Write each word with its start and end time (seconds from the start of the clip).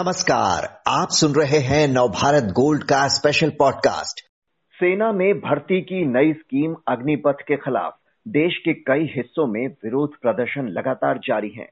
नमस्कार, 0.00 0.82
आप 0.88 1.08
सुन 1.10 1.34
रहे 1.34 1.58
हैं 1.58 1.88
नवभारत 1.88 2.42
गोल्ड 2.42 2.82
का 2.82 3.08
स्पेशल 3.08 3.50
पॉडकास्ट 3.50 4.20
सेना 4.74 5.12
में 5.12 5.40
भर्ती 5.40 5.80
की 5.80 6.06
नई 6.06 6.32
स्कीम 6.32 6.76
अग्निपथ 6.88 7.36
के 7.48 7.56
खिलाफ। 7.56 7.98
देश 8.28 8.58
के 8.64 8.74
कई 8.74 9.12
हिस्सों 9.16 9.46
में 9.46 9.68
विरोध 9.68 10.10
प्रदर्शन 10.22 10.68
लगातार 10.68 11.18
जारी 11.18 11.48
है। 11.48 11.68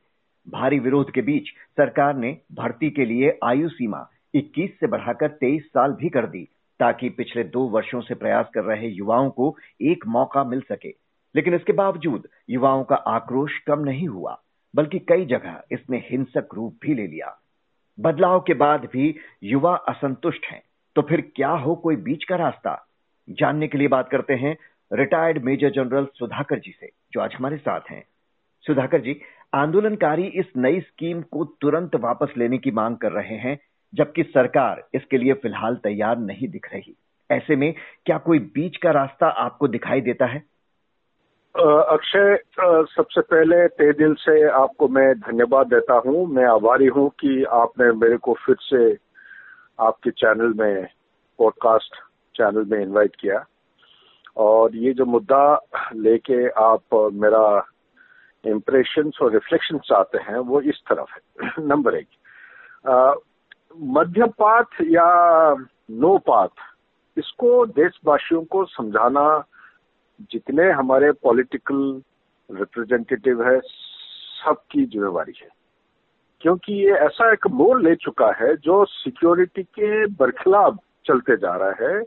भारी 0.48 0.78
विरोध 0.78 1.10
के 1.10 1.22
बीच 1.22 1.48
सरकार 1.48 2.14
ने 2.14 2.38
भर्ती 2.52 2.90
के 2.90 3.04
लिए 3.04 3.38
आयु 3.44 3.68
सीमा 3.68 4.10
21 4.34 4.70
से 4.80 4.86
बढ़ाकर 4.86 5.28
23 5.28 5.62
साल 5.62 5.92
भी 5.92 6.08
कर 6.08 6.26
दी, 6.26 6.48
ताकि 6.80 7.08
पिछले 7.08 7.44
दो 7.44 7.62
वर्षों 7.68 8.00
से 8.00 8.14
प्रयास 8.14 8.46
कर 8.54 8.60
रहे 8.60 8.88
युवाओं 8.88 9.30
को 9.30 9.56
एक 9.82 10.06
मौका 10.06 10.44
मिल 10.44 10.60
सके। 10.60 10.94
लेकिन 11.36 11.54
इसके 11.54 11.72
बावजूद 11.72 12.28
युवाओं 12.50 12.84
का 12.84 12.96
आक्रोश 12.96 13.58
कम 13.66 13.80
नहीं 13.80 14.08
हुआ, 14.08 14.42
बल्कि 14.74 14.98
कई 14.98 15.24
जगह 15.24 15.62
इसने 15.72 15.98
हिंसक 16.10 16.48
रूप 16.54 16.78
भी 16.82 16.94
ले 16.94 17.06
लिया। 17.06 17.40
बदलाव 18.00 18.40
के 18.40 18.54
बाद 18.54 18.88
भी 18.92 19.14
युवा 19.42 19.76
असंतुष्ट 19.76 20.46
हैं। 20.46 20.62
तो 20.96 21.02
फिर 21.02 21.20
क्या 21.20 21.50
हो 21.50 21.74
कोई 21.74 21.96
बीच 21.96 22.24
का 22.24 22.36
रास्ता? 22.36 22.88
जानने 23.30 23.68
के 23.68 23.78
लिए 23.78 23.88
बात 23.88 24.08
करते 24.08 24.34
हैं 24.34 24.56
retired 24.92 25.44
major 25.44 25.70
general 25.70 26.06
Sudhakar 26.14 26.58
ji 26.58 26.70
से, 26.80 26.90
जो 27.12 27.20
आज 27.20 27.34
हमारे 27.34 27.56
साथ 27.56 27.80
हैं। 27.90 28.04
सुधाकर 28.60 29.00
जी, 29.00 29.20
आंदोलनकारी 29.54 30.22
इस 30.22 30.46
नई 30.56 30.80
स्कीम 30.80 31.22
को 31.22 31.44
तुरंत 31.44 31.96
वापस 31.96 32.28
लेने 32.36 32.58
की 32.58 32.70
मांग 32.70 32.96
कर 32.96 33.12
रहे 33.12 33.36
हैं, 33.36 33.58
जबकि 33.94 34.22
सरकार 34.22 34.84
इसके 34.94 35.18
लिए 35.18 35.32
फ़िलहाल 35.32 35.76
तैयार 35.76 36.18
नहीं 36.18 36.48
दिख 36.48 36.72
रही। 36.72 36.96
ऐसे 37.30 37.56
में 37.56 37.74
क्या 38.06 38.18
कोई 38.18 38.38
बीच 38.38 38.76
का 38.76 38.90
रास्ता 38.90 39.26
आपको 39.26 39.68
दिखाई 39.68 40.00
देता 40.00 40.26
है? 40.26 40.42
अक्षय 41.66 42.38
सबसे 42.96 43.20
पहले 43.20 43.68
ते 43.68 43.92
दिल 43.92 44.14
से 44.14 44.48
आपको 44.48 44.88
मैं 44.88 45.14
धन्यवाद 45.14 45.66
देता 45.66 45.94
हूँ। 46.06 46.26
मैं 46.26 46.44
आभारी 46.44 46.86
हूँ 46.86 47.10
कि 47.10 47.44
आपने 47.44 47.92
मेरे 47.92 48.16
को 48.16 48.34
फिर 48.34 48.56
से 48.60 48.98
आपके 49.80 50.10
चैनल 50.10 50.52
में 50.56 50.86
पॉडकास्ट 51.38 51.94
चैनल 52.36 52.64
में 52.64 52.82
इनवाइट 52.82 53.16
किया। 53.16 53.44
और 54.36 54.76
ये 54.76 54.92
जो 54.92 55.04
मुद्दा 55.04 55.66
लेके 55.94 56.48
आप 56.48 57.10
मेरा 57.12 57.66
इम्प्रेशन 58.46 59.10
और 59.22 59.32
रिफ्लेक्शन 59.32 59.78
चाहते 59.78 60.18
हैं, 60.18 60.38
वो 60.38 60.60
इस 60.60 60.80
तरफ़ 60.88 61.08
है। 61.12 61.50
नंबर 61.60 61.94
एक। 61.94 62.08
मध्यपात 63.80 64.66
या 64.82 65.08
नो 65.90 66.18
पाथ 66.18 66.54
इसको 67.18 67.66
देशवासियों 67.66 68.44
को 68.44 68.64
समझाना 68.64 69.44
जितने 70.20 70.70
हमारे 70.70 71.12
पॉलिटिकल 71.12 72.02
रिप्रेजेंटेटिव 72.50 73.48
है, 73.48 73.60
सबकी 74.44 74.86
जिम्मेवारी 74.86 75.32
है। 75.42 75.48
क्योंकि 76.40 76.74
ये 76.74 76.90
ऐसा 76.90 77.32
एक 77.32 77.46
मोड़ 77.46 77.82
ले 77.82 77.94
चुका 77.94 78.32
है 78.32 78.56
जो 78.56 78.84
सिक्योरिटी 78.84 79.62
के 79.62 80.06
बरखिलाफ 80.06 80.76
चलते 81.06 81.36
जा 81.36 81.56
रहा 81.56 81.88
है 81.88 82.04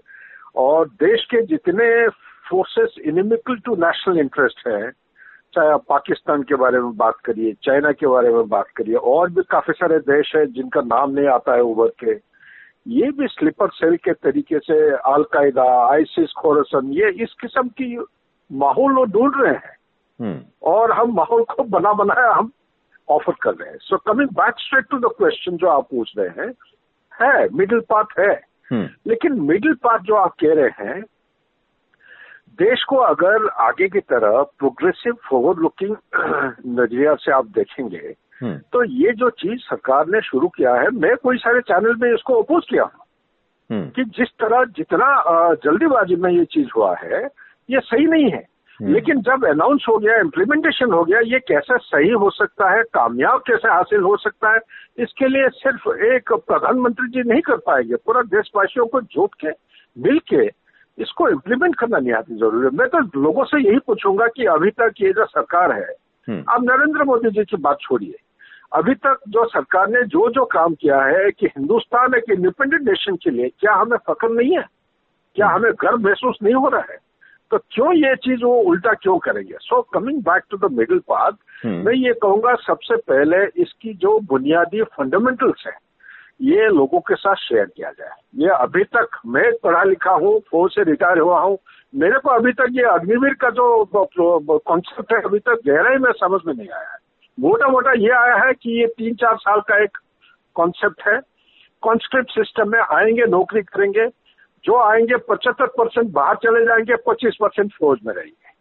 और 0.56 0.90
देश 0.90 1.26
के 1.26 1.42
जितने 1.42 2.10
forces 2.50 2.96
inimical 3.06 3.56
to 3.56 3.76
national 3.76 4.20
interest 4.20 4.68
है, 4.68 4.92
चाहे 5.54 5.70
आप 5.70 5.86
पाकिस्तान 5.90 6.44
के 6.44 6.56
बारे 6.56 6.80
में 6.80 6.98
बात 6.98 7.16
करिए, 7.26 7.56
चाइना 7.64 7.92
के 7.92 8.08
बारे 8.08 8.30
में 8.30 8.50
बात 8.50 8.68
करिए, 8.68 8.96
और 8.96 9.30
भी 9.30 9.42
काफ़ी 9.50 9.74
सारे 9.74 10.00
देश 10.00 10.36
है 10.36 10.46
जिनका 10.46 10.82
नाम 10.82 11.12
नहीं 11.12 11.28
आता 11.28 11.54
है 11.54 11.62
उभर 11.62 11.88
के। 11.88 12.31
ये 12.88 13.12
भी 13.12 13.28
स्लीपर 13.28 13.70
सेल 13.70 13.96
के 13.98 14.14
तरीके 14.14 14.60
से 14.60 14.80
अलकायदा 14.92 15.64
आइसिस 15.94 16.32
खोरसन 16.32 16.92
ये 16.94 17.10
इस 17.24 17.34
किस्म 17.42 17.68
की 17.68 17.98
माहौल 18.52 18.94
वो 18.94 19.06
ढूंढ 19.06 19.34
रहे 19.42 19.54
हैं 19.54 19.78
हम्म। 20.20 20.42
और 20.64 20.92
हम 20.92 21.14
माहौल 21.14 21.44
को 21.44 21.64
बना 21.64 21.94
बनाया 21.94 22.32
हम 22.32 22.52
ऑफ़र 23.10 23.34
कर 23.42 23.54
रहे 23.54 23.70
हैं 23.70 23.78
so 23.82 23.98
coming 23.98 24.30
back 24.30 24.60
straight 24.60 24.86
to 24.86 25.00
the 25.00 25.12
question 25.18 25.58
जो 25.58 25.68
आप 25.68 25.88
पूछ 25.92 26.14
रहे 26.18 26.42
हैं 26.42 26.54
है 27.22 27.50
मिडिल 27.50 27.80
पाथ 27.80 28.20
है 28.20 28.34
हम्म। 28.72 28.90
लेकिन 29.08 29.42
मिडिल 29.42 29.74
पाथ 29.74 30.00
जो 30.00 30.16
आप 30.16 30.36
कह 30.40 30.54
रहे 30.54 30.86
हैं 30.86 31.02
देश 32.60 32.84
को 32.84 32.96
अगर 32.96 33.48
आगे 33.48 33.88
की 33.90 34.00
तरफ़ 34.00 34.48
प्रोग्रेसिव 34.60 35.14
फॉरवर्ड 35.30 35.60
लुकिंग 35.60 35.96
नज़रिया 36.68 37.16
से 37.16 37.32
आप 37.32 37.46
देखेंगे। 37.46 38.16
तो 38.44 38.84
ये 38.84 39.12
जो 39.12 39.30
चीज़ 39.30 39.60
सरकार 39.60 40.08
ने 40.08 40.22
शुरू 40.22 40.48
किया 40.48 40.74
है 40.76 40.90
मैं 40.90 41.16
कोई 41.18 41.38
सारे 41.38 41.62
चैनल 41.62 41.96
में 42.02 42.14
इसको 42.14 42.42
अपोज 42.42 42.64
किया 42.70 42.84
हूँ। 42.84 43.02
हम्म। 43.72 43.90
कि 43.90 44.04
जिस 44.04 44.28
तरह 44.30 44.64
जितना 44.66 45.08
जल्दीबाजी 45.54 46.16
में 46.16 46.32
ये 46.32 46.46
चीज़ 46.46 46.68
हुआ 46.76 46.96
है 46.96 47.28
ये 47.70 47.80
सही 47.80 48.06
नहीं 48.06 48.32
है। 48.32 48.48
हम्म। 48.80 48.94
लेकिन 48.94 49.22
जब 49.22 49.46
अनाउंस 49.46 49.86
हो 49.90 49.98
गया 49.98 50.20
इम्प्लीमेंटेशन 50.20 50.92
हो 50.92 51.04
गया 51.04 51.20
ये 51.20 51.40
कैसे 51.40 51.78
सही 51.78 52.10
हो 52.10 52.30
सकता 52.30 52.70
है 52.70 52.84
कामयाब 52.84 53.44
कैसे 53.48 53.68
हासिल 53.68 54.02
हो 54.02 54.18
सकता 54.18 54.54
है 54.54 54.60
इसके 55.00 55.28
लिए 55.28 55.50
सिर्फ़ 55.50 55.90
एक 56.04 56.34
प्रधानमंत्री 56.34 57.08
जी 57.10 57.30
नहीं 57.30 57.42
कर 57.42 57.58
पाएँगे। 57.58 57.96
पूरा 57.96 58.22
देशवासियों 58.22 58.86
को 58.86 59.02
जोट 59.02 59.34
के 59.46 59.50
मिल 59.98 60.20
के 60.34 60.62
इसको 61.00 61.30
इम्प्लीमेंट 61.30 61.76
करना 61.76 62.00
निहाती 62.00 62.36
ज़रूरी 62.36 62.66
है। 62.66 62.72
मैं 62.72 62.88
तो 62.88 63.22
लोगों 63.22 63.44
से 63.44 63.62
यही 63.62 63.80
पूछूँगा 63.80 64.28
कि 64.28 64.46
अभी 64.46 64.70
तक 64.70 64.94
ये 65.02 65.14
जो 65.14 65.26
सरकार 65.26 65.72
है 65.72 65.88
आप 66.50 66.64
नरेंद्र 66.64 67.04
मोदी 67.04 67.30
जी 67.30 67.44
की 67.46 67.58
बात 67.58 67.78
छोड़िए। 67.82 68.16
अभी 68.72 68.94
तक 68.96 69.20
जो 69.30 69.46
सरकार 69.50 69.88
ने 69.90 70.04
जो 70.08 70.30
जो 70.32 70.46
काम 70.52 70.74
किया 70.74 71.02
है 71.04 71.32
कि 71.32 71.48
हिंदुस्तान 71.48 72.14
एक 72.18 72.30
इंडिपेंडेंट 72.32 72.82
नेशन 72.82 73.16
के 73.24 73.30
लिए 73.30 73.50
क्या 73.60 73.74
हमें 73.76 73.98
फक्र 74.08 74.30
नहीं 74.30 74.58
है? 74.58 74.66
क्या 75.36 75.48
हम्म। 75.48 75.56
हमें 75.56 75.74
गर्व 75.82 75.98
महसूस 76.08 76.38
नहीं 76.44 76.54
हो 76.54 76.70
रहा 76.70 76.82
है? 76.92 76.98
तो 77.52 77.58
क्यों 77.72 77.94
ये 77.94 78.16
चीज़ 78.16 78.44
वो 78.44 78.54
उल्टा 78.72 78.94
क्यों 78.94 79.18
करेंगे? 79.20 79.56
So 79.62 79.82
coming 79.94 80.22
back 80.24 80.44
to 80.52 80.58
the 80.58 80.72
middle 80.74 81.00
path 81.10 81.32
मैं 81.66 81.94
ये 81.94 82.14
कहूँगा 82.22 82.54
सबसे 82.68 82.96
पहले 83.10 83.44
इसकी 83.62 83.94
जो 84.04 84.20
बुनियादी 84.30 84.84
फंडामेंटल्स 84.98 85.64
है 85.68 85.74
ये 86.42 86.68
लोगों 86.70 87.00
के 87.00 87.16
साथ 87.16 87.36
शेयर 87.38 87.66
किया 87.66 87.90
जाए। 87.92 88.16
ये 88.36 88.50
अभी 88.52 88.84
तक 88.96 89.20
मैं 89.26 89.52
पढ़ा 89.64 89.84
लिखा 89.84 90.12
हूँ 90.14 90.40
फौज 90.52 90.72
से 90.72 90.84
रिटायर 90.84 91.20
हुआ 91.20 91.40
हूँ। 91.40 91.58
मेरे 91.94 92.20
को 92.20 92.30
अभी 92.30 92.52
तक 92.54 92.68
ये 92.72 92.84
अग्निवीर 92.92 93.34
का 93.42 93.50
जो 93.50 93.68
कॉन्सेप्ट 93.96 95.14
है 95.14 95.22
अभी 95.22 95.40
तक 95.40 95.60
गहराई 95.68 95.98
में 95.98 96.12
समझ 96.14 96.42
में 96.48 96.54
नहीं 96.54 96.70
आया 96.70 96.90
है। 96.90 97.00
मोटा 97.40 97.68
मोटा 97.68 97.92
ये 97.92 98.10
आया 98.10 98.36
है 98.36 98.54
कि 98.54 98.82
ये 98.82 98.88
तीन 98.88 99.16
चार 99.16 99.36
साल 99.36 99.60
का 99.60 99.84
एक 99.84 99.98
कॉन्सेप्ट 100.56 101.02
है। 101.08 101.20
कॉन्स्क्रिप्ट 101.82 102.30
सिस्टम 102.30 102.72
में 102.72 102.80
आएँगे 102.80 103.26
नौकरी 103.26 103.62
करेंगे। 103.62 104.08
जो 104.66 104.78
आएँगे 104.78 105.16
पचहत्तर 105.16 105.66
परसेंट 105.66 106.12
बाहर 106.12 106.36
चले 106.36 106.66
जाएँगे 106.66 106.96
पच्चीस 106.96 107.38
परसेंट 107.42 107.72
फौज 107.74 108.00
में 108.06 108.14
रहेंगे। 108.14 108.52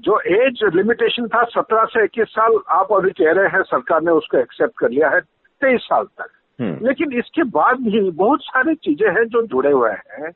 जो 0.00 0.20
एज 0.20 0.60
लिमिटेशन 0.74 1.28
था 1.28 1.42
सत्रह 1.44 1.84
से 1.84 2.04
इक्कीस 2.04 2.28
साल 2.28 2.58
आप 2.68 2.92
अभी 2.92 3.10
कह 3.10 3.32
रहे 3.32 3.48
हैं 3.48 3.62
सरकार 3.62 4.02
ने 4.02 4.10
उसको 4.10 4.38
एक्सेप्ट 4.38 4.74
कर 4.78 4.90
लिया 4.90 5.08
है 5.08 5.20
तेईस 5.62 5.80
साल 5.80 6.04
तक। 6.04 6.28
हम्म। 6.60 6.86
लेकिन 6.86 7.12
इसके 7.12 7.42
बाद 7.42 7.80
भी 7.80 8.10
बहुत 8.10 8.42
सारी 8.42 8.74
चीज़ें 8.74 9.10
हैं 9.10 9.24
जो 9.24 9.42
जुड़े 9.42 9.70
हुए 9.70 9.90
हैं। 9.90 10.32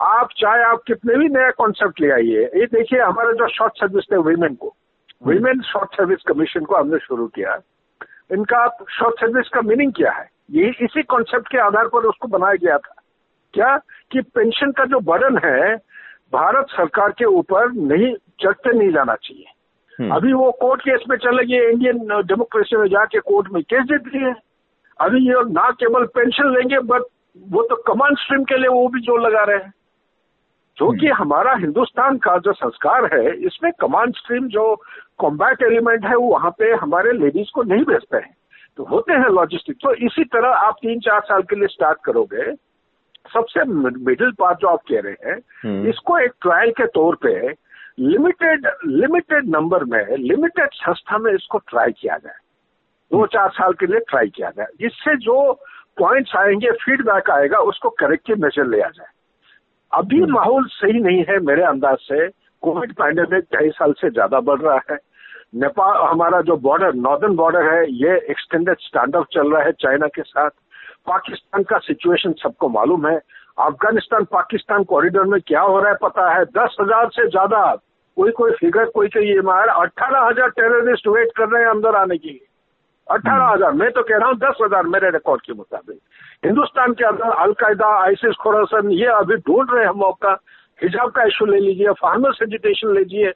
आप 0.00 0.28
चाहे 0.36 0.62
आप 0.62 0.82
कितने 0.86 1.14
भी 1.14 1.28
नया 1.28 1.50
कॉन्सेप्ट 1.50 2.00
ले 2.00 2.10
आइए 2.10 2.44
ये 2.44 2.66
देखिए 2.66 3.00
हमारे 3.00 3.32
जो 3.32 3.48
शॉर्ट 3.48 3.72
सर्विस 3.76 4.04
थे 4.12 4.16
वीमेन 4.16 4.54
को। 4.54 4.76
वीमेन 5.26 5.60
शॉर्ट 5.60 5.94
सर्विस 5.94 6.22
कमीशन 6.28 6.64
को 6.64 6.76
हमने 6.76 6.98
शुरू 6.98 7.26
किया 7.26 7.60
इनका 8.32 8.66
शॉर्ट 8.90 9.20
सर्विस 9.20 9.48
का 9.48 9.60
मीनिंग 9.60 9.92
क्या 9.92 10.12
है? 10.12 10.28
यही 10.50 10.84
इसी 10.84 11.02
कॉन्सेप्ट 11.02 11.48
के 11.48 11.58
आधार 11.58 11.88
पर 11.88 11.98
उसको 11.98 12.28
बनाया 12.28 12.54
गया 12.54 12.78
था। 12.78 12.94
क्या? 13.54 13.76
कि 14.12 14.20
पेंशन 14.20 14.70
का 14.70 14.84
जो 14.84 15.00
बर्डन 15.00 15.38
है 15.44 15.76
भारत 16.32 16.66
सरकार 16.70 17.10
के 17.10 17.24
ऊपर 17.24 17.72
नहीं 17.72 18.14
चढ़ते 18.40 18.78
नहीं 18.78 18.92
जाना 18.92 19.14
चाहिए। 19.14 19.44
हम्म। 19.98 20.14
अभी 20.14 20.32
वो 20.32 20.50
कोर्ट 20.50 20.80
केस 20.80 21.00
में 21.10 21.16
चले 21.16 21.44
गए 21.44 21.70
इंडियन 21.70 22.22
डेमोक्रेसी 22.26 22.76
में 22.76 22.88
जाके 22.88 23.18
कोर्ट 23.20 23.48
में 23.52 23.62
केस 23.62 23.84
दे 23.84 23.98
दिए 23.98 24.32
अभी 25.00 25.26
ये 25.28 25.42
ना 25.52 25.70
केवल 25.70 26.04
पेंशन 26.04 26.54
लेंगे 26.54 26.78
बट 26.78 27.02
वो 27.48 27.62
तो 27.62 27.76
कमांड 27.76 28.16
स्ट्रीम 28.18 28.44
के 28.44 28.56
लिए 28.56 28.68
वो 28.68 28.88
भी 28.88 29.00
ज़ोर 29.00 29.20
लगा 29.20 29.42
रहे 29.44 29.56
हैं। 29.56 29.72
जो 30.78 30.90
कि 30.92 31.06
हम्म। 31.06 31.22
हमारा 31.22 31.54
हिंदुस्तान 31.54 32.16
का 32.18 32.36
जो 32.38 32.52
संस्कार 32.52 33.04
है 33.14 33.34
इसमें 33.46 33.72
कमांड 33.80 34.14
स्ट्रीम 34.14 34.48
जो 34.48 34.74
कॉम्बैट 35.20 35.62
एलिमेंट 35.62 36.04
है 36.04 36.16
वो 36.16 36.28
वहाँ 36.28 36.50
पे 36.58 36.72
हमारे 36.76 37.12
लेडीज़ 37.12 37.50
को 37.54 37.62
नहीं 37.64 37.84
भेजते 37.84 38.16
हैं। 38.16 38.34
तो 38.76 38.84
होते 38.84 39.12
हैं 39.12 39.28
लॉजिस्टिक 39.30 39.76
तो 39.82 39.92
इसी 40.06 40.24
तरह 40.34 40.48
आप 40.58 40.76
तीन 40.82 41.00
चार 41.00 41.20
साल 41.20 41.42
के 41.42 41.56
लिए 41.56 41.68
स्टार्ट 41.68 41.98
करोगे। 42.04 42.52
सबसे 43.26 43.64
मिडिल 43.64 44.30
पार्ट 44.38 44.58
जो 44.60 44.68
आप 44.68 44.82
कह 44.88 45.00
रहे 45.00 45.28
हैं 45.28 45.38
हम्म। 45.62 45.88
इसको 45.88 46.18
एक 46.18 46.32
ट्रायल 46.42 46.70
के 46.70 46.86
तौर 46.94 47.16
पे 47.22 47.34
लिमिटेड 48.00 48.66
लिमिटेड 48.86 49.48
नंबर 49.48 49.84
में 49.84 50.16
लिमिटेड 50.18 50.68
संस्था 50.74 51.18
में 51.18 51.32
इसको 51.32 51.58
ट्राई 51.68 51.92
किया 51.92 52.16
जाए। 52.16 52.38
दो 53.10 53.16
हम्म। 53.16 53.26
चार 53.26 53.50
साल 53.50 53.72
के 53.72 53.86
लिए 53.86 54.00
ट्राई 54.00 54.28
किया 54.28 54.50
जाए। 54.50 54.86
इससे 54.86 55.16
जो 55.16 55.52
पॉइंट्स 55.98 56.36
आएँगे 56.36 56.70
फीडबैक 56.82 57.30
आएगा 57.30 57.58
उसको 57.70 57.90
करेक्टिव 58.00 58.36
मेजर 58.36 58.66
लिया 58.66 58.88
जाए। 58.88 59.12
अभी 59.92 60.20
हम्म। 60.20 60.32
माहौल 60.32 60.66
सही 60.70 61.00
नहीं 61.00 61.24
है 61.28 61.38
मेरे 61.40 61.62
अंदाज 61.64 61.98
से। 62.02 62.28
कोविड 62.62 62.92
पैंडेमिक 62.94 63.44
ढाई 63.54 63.68
साल 63.70 63.92
से 63.92 64.10
ज़्यादा 64.10 64.40
बढ़ 64.40 64.60
रहा 64.60 64.80
है। 64.90 64.96
नेपाल 65.52 65.96
हमारा 66.08 66.40
जो 66.42 66.56
बॉर्डर 66.58 66.94
नॉर्दर्न 66.96 67.34
बॉर्डर 67.36 67.62
है 67.64 67.84
ये 67.92 68.16
एक्सटेंडेड 68.30 68.76
स्टैंड 68.80 69.16
अप 69.16 69.26
चल 69.32 69.52
रहा 69.52 69.62
है 69.62 69.72
चाइना 69.80 70.06
के 70.06 70.22
साथ। 70.22 70.50
पाकिस्तान 71.06 71.62
का 71.62 71.78
सिचुएशन 71.80 72.32
सबको 72.42 72.68
मालूम 72.68 73.06
है। 73.06 73.16
अफ़गानिस्तान 73.58 74.24
पाकिस्तान 74.32 74.84
कॉरिडोर 74.84 75.26
में 75.26 75.40
क्या 75.46 75.60
हो 75.60 75.78
रहा 75.78 75.90
है 75.90 75.96
पता 76.02 76.28
है? 76.34 76.44
दस 76.46 76.76
हज़ार 76.80 77.08
से 77.08 77.28
ज़्यादा। 77.28 77.62
कोई 78.16 78.30
कोई 78.32 78.52
फिगर 78.52 78.84
कोई 78.94 79.08
कोई 79.08 79.26
ये 79.26 79.40
मार। 79.42 79.68
अट्ठारह 79.70 80.26
हज़ार 80.28 80.48
टेररिस्ट 80.50 81.08
वेट 81.08 81.32
कर 81.36 81.48
रहे 81.48 81.62
हैं 81.62 81.70
अंदर 81.70 81.96
आने 81.96 82.18
के 82.18 82.28
लिए। 82.28 82.46
अठारह 83.06 83.42
हम्म। 83.42 83.52
हज़ार। 83.52 83.72
मैं 83.72 83.90
तो 83.90 84.02
कह 84.02 84.16
रहा 84.16 84.28
हूँ 84.28 84.36
दस 84.38 84.58
हज़ार 84.62 84.86
मेरे 84.86 85.10
रिकॉर्ड 85.10 85.42
के 85.42 85.52
मुताबिक। 85.52 85.98
हिंदुस्तान 86.44 86.92
के 86.92 87.04
अंदर 87.04 87.30
अलकायदा 87.42 87.88
आईसिस 88.02 88.34
खोरासन 88.42 88.90
ये 88.92 89.06
अभी 89.14 89.36
ढूंढ 89.48 89.70
रहे 89.72 89.84
हैं 89.84 89.92
मौका 89.98 90.38
हिजाब 90.82 91.10
का 91.10 91.24
इशू 91.24 91.46
ले 91.46 91.58
लीजिए 91.60 91.92
फार्मर्स 92.00 92.38
एजुकेशन 92.42 92.94
लीजिए। 92.94 93.30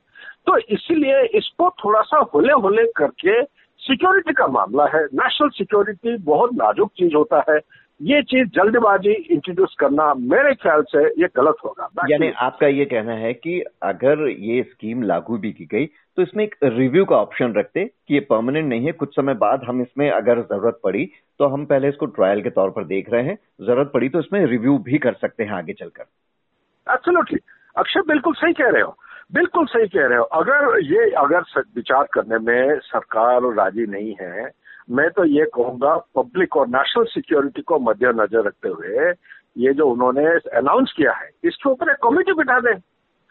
तो 0.46 0.56
इसीलिए 0.58 1.23
इसको 1.38 1.70
थोड़ा 1.85 2.00
सा 2.02 2.19
होले 2.35 2.52
होले 2.62 2.85
करके 2.96 3.43
सिक्योरिटी 3.82 4.32
का 4.32 4.46
मामला 4.49 4.85
है। 4.94 5.05
नेशनल 5.14 5.49
सिक्योरिटी 5.50 6.17
बहुत 6.25 6.52
नाजुक 6.55 6.91
चीज़ 6.99 7.14
होता 7.14 7.44
है। 7.49 7.58
ये 8.00 8.20
चीज़ 8.23 8.49
जल्दबाजी 8.55 9.11
इंट्रोड्यूस 9.11 9.75
करना 9.81 10.12
मेरे 10.14 10.55
ख्याल 10.55 10.82
से 10.88 11.02
ये 11.20 11.29
गलत 11.37 11.56
होगा। 11.64 11.88
यानी 12.11 12.31
आपका 12.43 12.67
ये 12.69 12.85
कहना 12.85 13.12
है 13.14 13.32
कि 13.35 13.61
अगर 13.82 14.26
ये 14.29 14.62
स्कीम 14.62 15.02
लागू 15.02 15.38
भी 15.38 15.52
की 15.52 15.64
गई 15.64 15.87
तो 15.87 16.23
इसमें 16.23 16.44
एक 16.44 16.55
रिव्यू 16.64 17.05
का 17.05 17.17
ऑप्शन 17.17 17.55
रखते 17.56 17.85
कि 17.85 18.14
ये 18.14 18.20
परमानेंट 18.20 18.69
नहीं 18.69 18.87
है। 18.87 18.93
कुछ 18.94 19.14
समय 19.17 19.35
बाद 19.37 19.64
हम 19.69 19.82
इसमें 19.82 20.11
अगर 20.11 20.41
ज़रूरत 20.43 20.81
पड़ी 20.85 21.05
तो 21.41 21.46
हम 21.46 21.64
पहले 21.67 21.88
इसको 21.88 22.06
ट्रायल 22.08 22.43
के 22.43 22.50
तौर 22.50 22.70
पर 22.70 22.85
देख 22.87 23.11
रहे 23.12 23.23
हैं। 23.23 23.38
ज़रूरत 23.61 23.91
पड़ी 23.94 24.08
तो 24.08 24.20
इसमें 24.20 24.44
रिव्यू 24.46 24.79
भी 24.81 24.99
कर 24.99 25.12
सकते 25.14 25.44
हैं 25.44 25.52
आगे 25.52 25.73
चलकर। 25.73 26.05
एब्सोल्युटली 26.87 27.39
अक्षय 27.77 28.01
बिल्कुल 28.09 28.35
सही 28.35 28.53
कह 28.53 28.71
रहे 28.71 28.83
हो 28.83 28.97
बिल्कुल 29.33 29.67
सही 29.67 29.89
कह 29.89 30.07
रहे 30.07 30.19
हो 30.19 30.25
अगर 30.35 30.79
ये 30.85 31.11
अगर 31.19 31.63
विचार 31.77 32.09
करने 32.15 32.39
में 32.41 32.79
सरकार 32.83 33.53
राज़ी 33.55 33.87
नहीं 33.87 34.15
है 34.21 34.51
मैं 34.91 35.09
तो 35.11 35.25
ये 35.27 35.45
कहूँगा 35.55 35.97
पब्लिक 36.17 36.57
और 36.57 36.69
नेशनल 36.69 37.05
सिक्योरिटी 37.05 37.63
को 37.63 37.79
मद्देनजर 37.81 38.45
रखते 38.47 38.69
हुए 38.69 39.13
ये 39.57 39.73
जो 39.73 39.87
उन्होंने 39.87 40.27
अनाउंस 40.57 40.93
किया 40.97 41.13
है 41.13 41.31
इसके 41.45 41.71
ऊपर 41.71 41.91
एक 41.91 41.97
कमेटी 42.03 42.33
बिठा 42.33 42.59
दें 42.61 42.75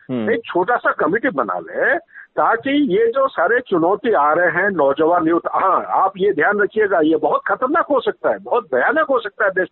एक 0.09 0.41
छोटा 0.45 0.75
सा 0.77 0.91
कमेटी 0.99 1.29
बना 1.31 1.59
ले 1.59 1.95
ताकि 2.33 2.71
ये 2.93 3.05
जो 3.11 3.27
सारे 3.27 3.59
चुनौती 3.67 4.13
आ 4.17 4.31
रहे 4.33 4.51
हैं 4.51 4.69
नौजवान 4.71 5.27
यूथ 5.27 5.47
हाँ 5.53 5.75
आप 5.95 6.13
ये 6.17 6.31
ध्यान 6.33 6.59
रखिएगा 6.59 6.99
ये 7.03 7.17
बहुत 7.17 7.41
खतरनाक 7.47 7.87
हो 7.89 7.99
सकता 8.01 8.29
है 8.29 8.39
बहुत 8.41 8.73
भयानक 8.73 9.09
हो 9.09 9.19
सकता 9.19 9.45
है 9.45 9.51
देश 9.51 9.67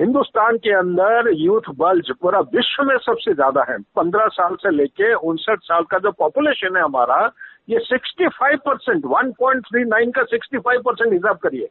हिंदुस्तान 0.00 0.56
के 0.56 0.70
अंदर 0.74 1.28
यूथ 1.30 1.68
बल्ज 1.76 2.10
पूरा 2.20 2.38
विश्व 2.52 2.82
में 2.84 2.96
सबसे 2.98 3.32
ज़्यादा 3.34 3.64
है। 3.70 3.76
पंद्रह 3.96 4.26
साल 4.32 4.54
से 4.54 4.70
लेके 4.70 5.12
उनसठ 5.30 5.58
साल 5.62 5.82
का 5.90 5.98
जो 5.98 6.10
पॉपुलेशन 6.18 6.76
है 6.76 6.82
हमारा 6.82 7.18
ये 7.68 7.78
65 7.82 8.56
percent 8.66 9.04
one 9.06 9.32
point 9.40 9.66
three 9.66 9.84
nine 9.84 10.10
का 10.10 10.22
65 10.26 10.80
परसेंट 10.86 11.12
हिसाब 11.12 11.38
करिए। 11.38 11.68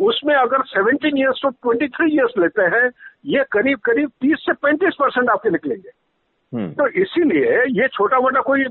उसमें 0.00 0.34
अगर 0.34 0.62
17 0.72 1.18
इयर्स 1.18 1.40
टू 1.42 1.50
23 1.68 2.10
इयर्स 2.10 2.32
लेते 2.38 2.62
हैं 2.74 2.90
ये 3.26 3.44
करीब 3.52 3.78
करीब 3.84 4.10
30 4.24 4.44
से 4.46 4.52
35 4.66 4.98
परसेंट 4.98 5.30
आपके 5.30 5.50
निकलेंगे। 5.50 5.90
हम्म, 6.52 6.68
तो 6.72 6.86
इसीलिए 7.02 7.62
ये 7.80 7.88
छोटा 7.88 8.20
मोटा 8.20 8.40
कोई 8.40 8.64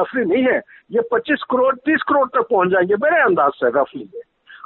नफरी 0.00 0.24
नहीं 0.24 0.42
है। 0.44 0.58
ये 0.92 1.02
25 1.12 1.42
करोड़ 1.50 1.74
30 1.86 2.02
करोड़ 2.08 2.26
तक 2.28 2.48
पहुँच 2.50 2.68
जाएँगे 2.68 2.94
मेरे 3.04 3.22
अंदाज 3.22 3.52
से 3.54 3.78
रफली 3.80 4.02
ये 4.04 4.22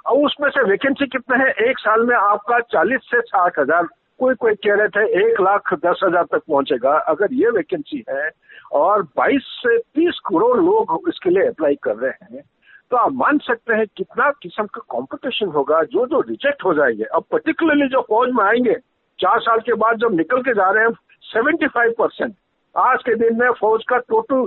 और 0.06 0.24
उसमें 0.26 0.48
से 0.50 0.62
वैकेंसी 0.70 1.06
कितने 1.08 1.36
हैं? 1.38 1.52
एक 1.68 1.78
साल 1.78 2.06
में 2.06 2.14
आपका 2.16 2.58
40 2.70 3.00
से 3.04 3.20
साठ 3.22 3.58
हज़ार। 3.58 3.86
कोई 4.20 4.34
कोई 4.34 4.54
कह 4.56 4.74
रहे 4.74 4.88
थे 4.88 5.04
एक 5.20 5.40
लाख 5.40 5.72
दस 5.84 6.00
हज़ार 6.04 6.24
तक 6.24 6.42
पहुंचेगा। 6.48 6.96
अगर 7.10 7.32
ये 7.34 7.50
वैकेंसी 7.50 8.04
है 8.08 8.30
और 8.74 9.02
22 9.18 9.42
से 9.56 9.78
30 9.78 10.18
करोड़ 10.26 10.56
लोग 10.58 11.08
इसके 11.08 11.30
लिए 11.30 11.46
अप्लाई 11.48 11.74
कर 11.82 11.96
रहे 11.96 12.34
हैं 12.34 12.42
तो 12.90 12.96
आप 12.96 13.12
मान 13.14 13.38
सकते 13.40 13.74
हैं 13.74 13.86
कितना 13.96 14.30
किस्म 14.42 14.66
का 14.66 14.80
कंपटीशन 14.92 15.48
होगा। 15.50 15.82
जो 15.84 16.06
जो 16.06 16.20
रिजेक्ट 16.20 16.64
हो 16.64 16.74
जाएँगे। 16.74 17.04
अब 17.06 17.24
पर्टिकुलरली 17.32 17.88
जो 17.88 18.00
फौज 18.08 18.30
में 18.30 18.44
आएँगे, 18.44 18.74
चार 19.18 19.40
साल 19.40 19.60
के 19.60 19.74
बाद 19.74 19.98
जब 20.00 20.14
निकल 20.14 20.42
के 20.42 20.54
जा 20.54 20.70
रहे 20.70 20.84
हैं 20.84 20.92
75 21.24 21.92
परसेंट 21.98 22.34
आज 22.74 23.02
के 23.02 23.14
दिन 23.14 23.38
में 23.38 23.50
फौज 23.60 23.84
का 23.88 23.98
टोटल 24.10 24.46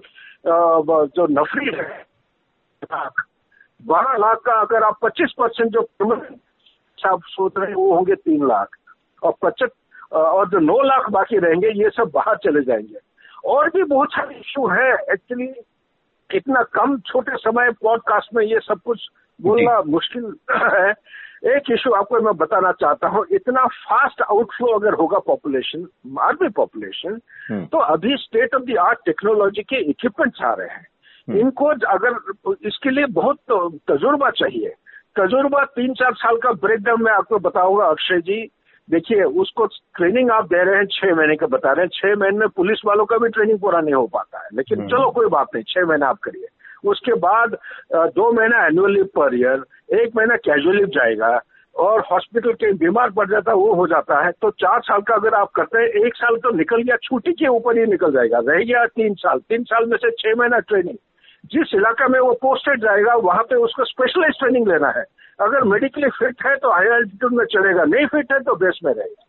जो 1.15 1.27
नफरी 1.31 1.71
है 1.75 1.87
बारह 3.85 4.17
लाख 4.17 4.37
का 4.37 4.53
अगर 4.53 4.83
आप 4.83 4.97
25 5.05 5.31
परसेंट 5.31 5.71
जो 5.71 5.89
permanent 6.01 7.05
आप 7.05 7.19
सोच 7.25 7.53
रहे 7.57 7.67
हैं 7.67 7.75
वो 7.75 7.95
होंगे 7.95 8.15
तीन 8.15 8.47
लाख। 8.47 8.69
और 9.23 9.33
पचहत्तर 9.41 10.17
और 10.17 10.49
जो 10.49 10.59
नौ 10.59 10.81
लाख 10.81 11.09
बाकी 11.09 11.37
रहेंगे 11.37 11.67
ये 11.67 11.89
सब 11.89 12.11
बाहर 12.13 12.37
चले 12.37 12.61
जाएँगे। 12.61 12.99
और 13.45 13.69
भी 13.69 13.83
बहुत 13.83 14.11
सारे 14.11 14.35
इश्यू 14.35 14.67
है। 14.67 14.93
एक्चुअली 14.93 15.53
इतना 16.33 16.63
कम 16.63 16.97
छोटे 16.99 17.37
समय 17.37 17.71
पॉडकास्ट 17.71 18.35
में 18.35 18.45
ये 18.45 18.59
सब 18.59 18.79
कुछ 18.85 19.07
बोलना 19.41 19.81
मुश्किल 19.81 20.35
है। 20.51 20.93
एक 21.55 21.71
इशू 21.71 21.91
आपको 21.91 22.19
मैं 22.19 22.37
बताना 22.37 22.71
चाहता 22.71 23.07
हूँ 23.07 23.25
इतना 23.31 23.65
फास्ट 23.65 24.21
आउटफ्लो 24.21 24.67
अगर 24.67 24.93
होगा 24.93 25.19
पॉपुलेशन 25.19 25.87
आर्मी 26.19 26.49
पॉपुलेशन 26.49 27.19
तो 27.65 27.77
अभी 27.77 28.17
state 28.17 28.55
of 28.55 28.63
the 28.63 28.77
art 28.77 28.99
technology 29.05 29.63
के 29.63 29.75
इक्विपमेंट्स 29.75 30.41
आ 30.41 30.53
रहे 30.53 30.67
हैं। 30.67 30.87
इनको 31.29 31.65
अगर 31.65 32.55
इसके 32.65 32.89
लिए 32.89 33.05
बहुत 33.11 33.37
तजुर्बा 33.91 34.29
चाहिए। 34.29 34.73
तजुर्बा 35.19 35.63
तीन 35.75 35.93
चार 35.93 36.13
साल 36.13 36.37
का 36.37 36.51
ब्रेकडाउन 36.63 37.03
मैं 37.03 37.11
आपको 37.11 37.39
बताऊँगा 37.39 37.85
अक्षय 37.85 38.19
जी। 38.21 38.41
देखिए 38.89 39.23
उसको 39.23 39.65
ट्रेनिंग 39.65 40.29
आप 40.31 40.45
दे 40.45 40.63
रहे 40.63 40.75
हैं 40.75 40.85
छह 40.91 41.15
महीने 41.15 41.35
का 41.35 41.47
बता 41.47 41.71
रहे 41.71 41.85
हैं। 41.85 41.89
छह 41.93 42.19
महीने 42.19 42.37
में 42.37 42.47
पुलिस 42.49 42.81
वालों 42.85 43.05
का 43.05 43.17
भी 43.17 43.29
ट्रेनिंग 43.29 43.59
पूरा 43.59 43.79
नहीं 43.81 43.93
हो 43.93 44.05
पाता 44.07 44.43
है। 44.43 44.49
लेकिन 44.53 44.79
हम्म। 44.79 44.89
चलो 44.89 45.09
कोई 45.11 45.27
बात 45.27 45.47
नहीं 45.55 45.63
छह 45.67 45.85
महीना 45.85 46.07
आप 46.07 46.19
करिए। 46.23 46.47
उसके 46.89 47.13
बाद 47.13 47.57
दो 47.93 48.31
महीना 48.31 48.65
एनुअल 48.65 48.91
लीव 48.91 49.05
पर 49.15 49.35
ईयर 49.35 49.63
एक 50.01 50.15
महीना 50.15 50.35
कैजुअल 50.35 50.75
लीव 50.77 50.87
जाएगा 50.87 51.39
और 51.75 52.03
हॉस्पिटल 52.11 52.53
के 52.53 52.71
बीमार 52.73 53.09
पड़ 53.11 53.29
जाता 53.29 53.51
है 53.51 53.57
वो 53.57 53.73
हो 53.73 53.87
जाता 53.87 54.21
है। 54.25 54.31
तो 54.31 54.49
चार 54.49 54.81
साल 54.81 55.01
का 55.01 55.15
अगर 55.15 55.33
आप 55.33 55.49
करते 55.55 55.79
हैं 55.79 56.05
एक 56.05 56.15
साल 56.15 56.35
तो 56.35 56.51
निकल 56.51 56.81
गया 56.81 56.95
छुट्टी 57.03 57.31
के 57.31 57.47
ऊपर 57.47 57.77
ही 57.77 57.85
निकल 57.85 58.11
जाएगा। 58.11 58.39
रह 58.47 58.63
गया 58.63 58.85
तीन 58.85 59.13
साल। 59.13 59.39
तीन 59.39 59.63
साल 59.63 59.85
में 59.85 59.97
से 59.97 60.11
छह 60.11 60.39
महीना 60.39 60.59
ट्रेनिंग 60.59 60.97
जिस 61.53 61.73
इलाका 61.73 62.07
में 62.07 62.19
वो 62.19 62.31
पोस्टेड 62.41 62.81
जाएगा 62.81 63.13
वहाँ 63.13 63.43
पे 63.43 63.55
उसको 63.55 63.85
स्पेशलाइज 63.85 64.39
ट्रेनिंग 64.39 64.67
लेना 64.67 64.87
है। 64.87 65.03
अगर 65.39 65.63
मेडिकली 65.63 66.09
फिट 66.09 66.45
है 66.45 66.55
तो 66.55 66.71
हाई 66.71 66.85
एल्टीट्यूड 66.85 67.33
में 67.33 67.45
चलेगा 67.45 67.83
नहीं 67.83 68.05
फिट 68.05 68.31
है 68.31 68.39
तो 68.39 68.55
बेस 68.55 68.79
में 68.83 68.93
रहेगा। 68.93 69.23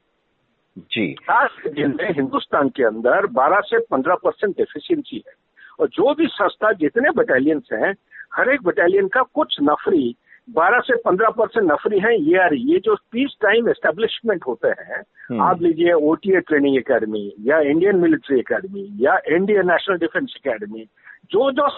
जी। 0.77 1.17
आज 1.31 1.49
के 1.63 1.71
दिन 1.71 1.97
में 2.01 2.11
हिंदुस्तान 2.11 2.69
के 2.69 2.85
अंदर 2.85 3.27
12 3.39 3.61
से 3.65 3.79
15 3.93 4.17
परसेंट 4.25 4.57
डेफिशिएंसी 4.57 5.23
है 5.27 5.35
और 5.81 5.89
जो 5.89 6.15
भी 6.15 6.27
संस्था 6.27 6.73
जितने 6.73 7.11
बटालियंस 7.11 7.69
हैं 7.73 7.95
हर 8.35 8.51
एक 8.51 8.63
बटालियन 8.63 9.09
का 9.09 9.23
कुछ 9.35 9.57
नफरी 9.63 10.17
12 10.49 10.81
से 10.81 10.97
15 11.07 11.33
परसेंट 11.39 11.71
नफरी 11.71 11.99
है 11.99 12.15
ये 12.23 12.39
आ 12.39 12.49
ये 12.53 12.79
जो 12.79 12.95
पीस 13.13 13.37
टाइम 13.43 13.69
एस्टेब्लिशमेंट 13.69 14.45
होते 14.47 14.69
हैं 14.69 15.03
हम्म। 15.31 15.41
आप 15.43 15.63
लीजिए 15.63 15.93
ओटीए 16.11 16.41
ट्रेनिंग 16.41 16.77
एकेडमी 16.77 17.25
या 17.41 17.59
इंडियन 17.73 17.97
मिलिट्री 17.97 18.39
एकेडमी 18.39 18.89
या 19.01 19.19
इंडियन 19.29 19.71
नेशनल 19.71 19.99
डिफेंस 19.99 20.35
एकेडमी 20.37 20.87
जो 21.31 21.51
जो 21.53 21.69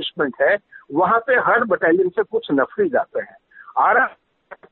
एस्टेब्लिशमेंट 0.00 0.34
है 0.42 0.56
वहाँ 0.94 1.18
पे 1.26 1.34
हर 1.46 1.64
बटालियन 1.64 2.08
से 2.08 2.22
कुछ 2.22 2.46
नफरी 2.52 2.88
जाते 2.88 3.20
हैं। 3.20 3.36
आर 3.78 4.04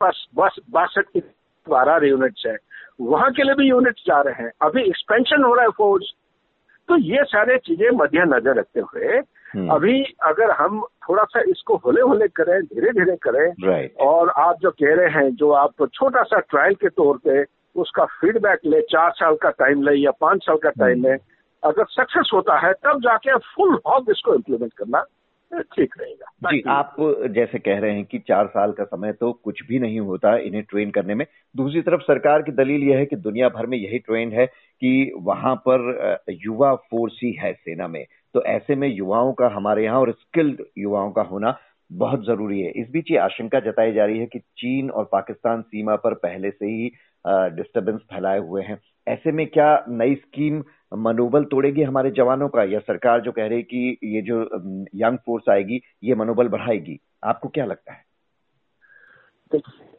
पास 0.00 0.26
बस 0.37 0.57
बासठ 0.71 1.07
की 1.12 1.21
बारह 1.66 2.07
यूनिट्स 2.07 2.43
है। 2.47 2.57
वहाँ 3.00 3.31
के 3.33 3.43
लिए 3.43 3.54
भी 3.54 3.69
यूनिट्स 3.69 4.02
जा 4.07 4.21
रहे 4.21 4.45
हैं। 4.45 4.50
अभी 4.62 4.83
एक्सपेंशन 4.83 5.43
हो 5.45 5.54
रहा 5.54 5.64
है 5.64 5.71
फौज 5.78 6.12
तो 6.88 6.97
ये 6.99 7.23
सारे 7.25 7.57
चीज़ें 7.59 7.90
मद्देनजर 7.97 8.57
रखते 8.59 8.81
हुए 8.81 9.19
हम्म, 9.54 9.69
अभी 9.75 10.02
अगर 10.23 10.50
हम 10.50 10.81
थोड़ा 11.09 11.23
सा 11.25 11.40
इसको 11.50 11.76
होले 11.85 12.00
होले 12.00 12.26
करें 12.28 12.61
धीरे 12.62 12.90
धीरे 12.93 13.16
करें 13.23 13.52
और 14.07 14.31
आप 14.37 14.59
जो 14.61 14.71
कह 14.71 14.95
रहे 14.95 15.11
हैं 15.14 15.31
जो 15.35 15.50
आप 15.52 15.87
छोटा 15.95 16.23
सा 16.23 16.38
ट्रायल 16.50 16.75
के 16.75 16.88
तौर 16.88 17.19
पे 17.25 17.45
उसका 17.81 18.04
फीडबैक 18.21 18.61
ले 18.66 18.81
चार 18.90 19.11
साल 19.11 19.37
का 19.43 19.50
टाइम 19.59 19.83
ले 19.83 19.95
या 19.95 20.11
पाँच 20.21 20.43
साल 20.43 20.57
का 20.57 20.71
टाइम 20.71 21.02
ले 21.02 21.12
अगर 21.62 21.85
सक्सेस 21.90 22.31
होता 22.35 22.59
है 22.59 22.73
तब 22.85 23.00
जाके 23.00 23.37
फुल 23.54 23.78
हॉग 23.87 24.11
इसको 24.11 24.35
इम्प्लीमेंट 24.35 24.73
करना। 24.73 25.04
ठीक 25.52 25.94
रहेगा। 26.00 26.50
जी 26.50 26.62
आप 26.68 26.96
जैसे 27.34 27.58
कह 27.58 27.78
रहे 27.78 27.92
हैं 27.92 28.04
कि 28.04 28.18
चार 28.18 28.46
साल 28.46 28.72
का 28.72 28.84
समय 28.84 29.12
तो 29.12 29.32
कुछ 29.34 29.62
भी 29.66 29.78
नहीं 29.78 30.00
होता 30.00 30.36
इन्हें 30.38 30.62
ट्रेन 30.62 30.90
करने 30.90 31.14
में। 31.14 31.26
दूसरी 31.54 31.82
तरफ़ 31.82 32.00
सरकार 32.02 32.42
की 32.42 32.52
दलील 32.52 32.82
यह 32.82 32.98
है 32.98 33.06
कि 33.06 33.16
दुनिया 33.16 33.48
भर 33.48 33.66
में 33.66 33.76
यही 33.78 33.98
ट्रेंड 33.98 34.32
है 34.32 34.46
कि 34.46 35.12
वहाँ 35.22 35.54
पर 35.68 36.26
युवा 36.44 36.74
फोर्स 36.90 37.18
ही 37.24 37.32
है 37.32 37.52
सेना 37.52 37.88
में। 37.88 38.04
तो 38.34 38.42
ऐसे 38.44 38.74
में 38.74 38.88
युवाओं 38.88 39.32
का 39.32 39.48
हमारे 39.48 39.84
यहाँ 39.84 40.00
और 40.00 40.12
स्किल्ड 40.12 40.62
युवाओं 40.78 41.10
का 41.12 41.22
होना 41.22 41.56
बहुत 41.90 42.24
ज़रूरी 42.26 42.60
है। 42.60 42.70
इस 42.72 42.88
बीच 42.90 43.10
ये 43.10 43.18
आशंका 43.18 43.60
जताई 43.60 43.92
जा 43.92 44.04
रही 44.04 44.18
है 44.18 44.26
कि 44.26 44.38
चीन 44.38 44.90
और 44.90 45.08
पाकिस्तान 45.12 45.62
सीमा 45.62 45.96
पर 45.96 46.14
पहले 46.14 46.50
से 46.50 46.66
ही 46.66 46.90
डिस्टरबेंस 47.24 48.00
फैलाए 48.12 48.38
हुए 48.38 48.62
हैं। 48.62 48.78
ऐसे 49.06 49.32
में 49.32 49.46
क्या 49.46 49.84
नई 49.88 50.14
स्कीम 50.14 50.62
मनोबल 50.93 51.45
तोड़ेगी 51.45 51.83
हमारे 51.83 52.11
जवानों 52.11 52.49
का, 52.49 52.62
या 52.64 52.79
सरकार 52.81 53.21
जो 53.21 53.33
कह 53.33 53.47
रही 53.47 53.59
है 53.59 53.62
कि 53.64 53.99
ये 54.05 54.23
जो 54.23 54.43
यंग 54.97 55.19
फोर्स 55.19 55.49
आएगी, 55.50 55.81
ये 56.05 56.14
मनोबल 56.14 56.49
बढ़ाएगी? 56.49 56.99
आपको 57.25 57.49
क्या 57.49 57.64
लगता 57.64 57.93
है? 57.93 58.05
देखिए 59.53 59.93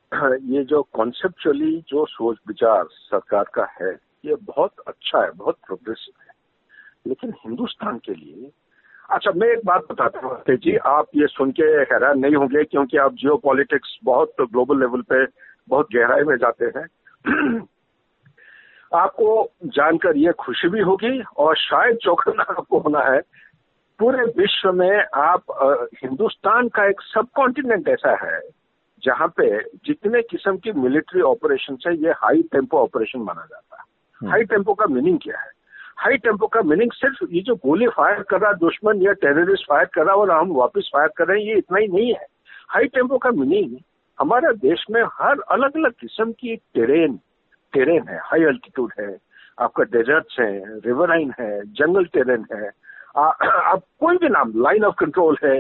ये 0.56 0.64
जो 0.64 0.82
कॉन्सेप्चुअली 0.94 1.76
जो 1.90 2.06
सोच 2.06 2.38
विचार 2.48 2.84
सरकार 2.92 3.46
का 3.54 3.66
है, 3.72 3.92
ये 4.26 4.36
बहुत 4.36 4.72
अच्छा 4.88 5.24
है, 5.24 5.32
बहुत 5.32 5.58
प्रोग्रेसिव 5.68 6.14
है। 6.22 6.34
लेकिन 7.08 7.34
हिंदुस्तान 7.40 7.98
के 7.98 8.14
लिए 8.14 8.52
अच्छा 9.10 9.32
मैं 9.32 9.48
एक 9.48 9.66
बात 9.66 9.82
बताता 9.92 10.20
हूँ 10.20 10.56
जी, 10.58 10.76
आप 10.78 11.08
ये 11.16 11.28
सुन 11.28 11.52
के 11.52 11.64
हैरान 11.92 12.20
नहीं 12.20 12.36
होंगे, 12.36 12.64
क्योंकि 12.64 12.98
आप 12.98 13.14
जियो 13.14 13.42
बहुत 14.04 14.42
ग्लोबल 14.42 14.80
लेवल 14.80 15.02
पे 15.12 15.26
बहुत 15.68 15.88
गहराई 15.94 16.24
में 16.24 16.36
जाते 16.38 16.66
हैं। 16.78 16.86
आपको 18.94 19.52
जानकर 19.66 20.18
ये 20.18 20.32
खुशी 20.40 20.68
भी 20.68 20.82
होगी 20.82 21.22
और 21.38 21.56
शायद 21.58 21.98
चौकना 22.04 22.44
आपको 22.50 22.80
होना 22.80 23.00
है। 23.04 23.20
पूरे 24.00 24.24
विश्व 24.38 24.72
में 24.74 25.04
आप 25.16 25.44
हिंदुस्तान 26.04 26.68
का 26.68 26.86
एक 26.90 27.02
सब 27.04 27.28
कॉन्टिनेंट 27.36 27.88
ऐसा 27.88 28.16
है 28.26 28.40
जहाँ 29.04 29.28
पे 29.28 29.48
जितने 29.86 30.22
किस्म 30.22 30.56
की 30.58 30.72
मिलिट्री 30.72 31.22
ऑपरेशन 31.22 31.78
है 31.88 31.96
ये 31.98 32.12
हाई 32.18 32.42
टेंपो 32.52 32.78
ऑपरेशन 32.78 33.20
माना 33.20 33.46
जाता 33.46 33.78
है। 33.78 34.30
हाई 34.30 34.44
टेंपो 34.44 34.74
का 34.74 34.86
मीनिंग 34.86 35.20
क्या 35.24 35.40
है? 35.40 35.50
हाई 35.98 36.18
टेंपो 36.18 36.48
का 36.48 36.62
मीनिंग 36.62 36.92
सिर्फ़ 36.92 37.24
ये 37.32 37.42
जो 37.42 37.56
गोली 37.56 37.88
फायर 37.88 38.22
कर 38.30 38.40
रहा 38.42 38.52
दुश्मन 38.54 39.02
या 39.02 39.14
टेररिस्ट 39.14 39.66
फायर 39.70 39.86
कर 39.86 40.06
रहा 40.06 40.16
और 40.16 40.32
हम 40.32 40.52
वापस 40.54 40.90
फायर 40.94 41.10
कर 41.18 41.28
रहे 41.28 41.40
हैं 41.40 41.48
ये 41.48 41.58
इतना 41.58 41.80
ही 41.80 41.88
नहीं 41.88 42.14
है। 42.14 42.26
हाई 42.70 42.88
टेंपो 42.88 43.18
का 43.18 43.32
मीनिंग 43.32 43.78
हमारे 44.20 44.54
देश 44.58 44.86
में 44.92 45.02
हर 45.14 45.40
अलग 45.52 45.78
अलग 45.78 45.92
किस्म 45.92 46.32
की 46.32 46.56
टेरेन 46.56 47.20
टेरेन 47.74 48.08
है 48.10 48.20
हाई 48.24 48.44
अल्टीट्यूड 48.44 48.92
है 49.00 49.18
आपका 49.58 49.84
डेजर्ट्स 49.92 50.40
है 50.40 50.52
रिवराइन 50.86 51.34
है 51.40 51.50
जंगल 51.80 52.06
टेरेन 52.14 52.46
है। 52.54 52.70
आ, 53.18 53.24
आप 53.24 53.84
कोई 54.00 54.18
भी 54.18 54.30
नाम 54.30 54.54
लाइन 54.64 54.86
ऑफ़ 54.86 54.96
कंट्रोल 55.00 55.38
है 55.44 55.58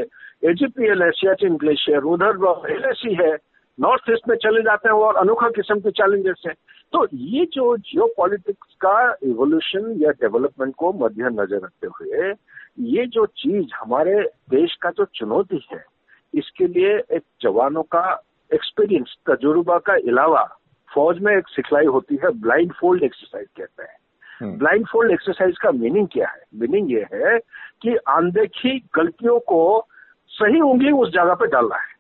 एजीपीएल 0.49 1.03
है 1.03 1.09
सियाचिन 1.11 1.55
ग्लेशियर 1.57 2.03
उधर 2.13 2.71
एल 2.71 3.15
है 3.21 3.35
नॉर्थ 3.77 4.09
ईस्ट 4.11 4.27
में 4.29 4.35
चले 4.35 4.61
जाते 4.61 4.89
हैं 4.89 4.95
और 4.95 5.15
अनोखा 5.17 5.49
किस्म 5.49 5.79
के 5.79 5.91
चैलेंजेस 5.91 6.43
हैं। 6.47 6.53
तो 6.93 7.05
ये 7.13 7.45
जो 7.53 7.75
जियो 7.77 8.05
पॉलिटिक्स 8.17 8.75
का 8.81 8.97
इवोल्यूशन 9.23 9.91
या 10.01 10.11
डेवलपमेंट 10.21 10.73
को 10.75 10.91
मद्देनजर 10.93 11.55
रखते 11.55 11.87
हुए 11.87 12.31
ये 12.91 13.05
जो 13.07 13.25
चीज़ 13.25 13.73
हमारे 13.75 14.21
देश 14.49 14.75
का 14.81 14.89
जो 14.89 15.05
चुनौती 15.15 15.59
है 15.71 15.83
इसके 16.33 16.67
लिए 16.67 16.95
एक 17.11 17.21
जवानों 17.41 17.83
का 17.95 18.03
एक्सपीरियंस 18.51 19.15
तजुर्बा 19.29 19.77
का 19.77 19.93
अलावा 20.09 20.43
फौज 20.95 21.19
में 21.19 21.37
एक 21.37 21.47
सिखलाई 21.47 21.85
होती 21.85 22.15
है 22.15 22.29
ब्लाइंड 22.29 22.73
फोल्ड 22.73 23.03
एक्सरसाइज 23.03 23.47
कहते 23.57 23.83
हैं। 23.83 24.57
ब्लाइंड 24.57 24.87
फोल्ड 24.87 25.11
एक्सरसाइज 25.11 25.57
का 25.57 25.71
मीनिंग 25.71 26.07
क्या 26.07 26.27
है? 26.27 26.43
मीनिंग 26.55 26.91
ये 26.91 27.05
है 27.13 27.39
कि 27.81 27.95
अनदेखी 27.95 28.79
गलतियों 28.95 29.39
को 29.39 29.87
सही 30.27 30.61
उंगली 30.61 30.91
उस 30.91 31.09
जगह 31.09 31.33
पे 31.33 31.47
डालना 31.47 31.75
है। 31.75 31.95